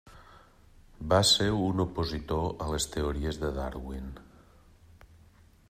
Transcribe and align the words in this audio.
Va 1.11 1.19
ser 1.31 1.47
un 1.65 1.83
opositor 1.83 2.49
a 2.67 2.69
les 2.71 2.89
teories 2.95 3.39
de 3.45 3.53
Darwin. 3.59 4.09